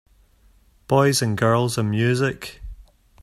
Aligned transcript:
Boys 0.87 1.21
and 1.21 1.37
girls 1.37 1.77
and 1.77 1.91
music. 1.91 2.63